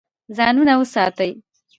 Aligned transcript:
ځانونه 0.37 0.73
وساتئ. 0.81 1.31